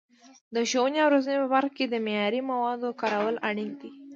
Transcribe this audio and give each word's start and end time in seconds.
د 0.55 0.57
ښوونې 0.69 0.99
او 1.03 1.09
روزنې 1.13 1.37
په 1.41 1.47
برخه 1.53 1.73
کې 1.77 1.85
د 1.87 1.95
معیاري 2.05 2.41
موادو 2.51 2.97
کارول 3.01 3.35
اړین 3.49 3.71
دي. 3.81 3.91